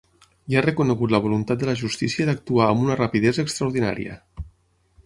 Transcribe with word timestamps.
I 0.53 0.55
ha 0.55 0.63
reconegut 0.65 1.13
la 1.15 1.19
voluntat 1.25 1.61
de 1.63 1.69
la 1.71 1.75
justícia 1.83 2.27
d’actuar 2.31 2.71
amb 2.71 2.87
una 2.87 2.99
rapidesa 3.05 3.47
extraordinària. 3.47 4.19